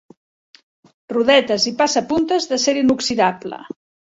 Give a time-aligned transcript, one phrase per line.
[1.13, 3.63] Rodetes i passapuntes d'acer inoxidable.